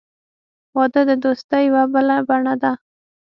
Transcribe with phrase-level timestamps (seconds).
[0.75, 2.71] •واده د دوستۍ یوه بله بڼه ده.